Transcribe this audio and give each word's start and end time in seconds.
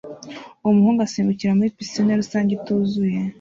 Umuhungu 0.69 0.99
asimbukira 1.07 1.57
muri 1.57 1.75
pisine 1.77 2.11
rusange 2.21 2.51
ituzuye 2.53 3.19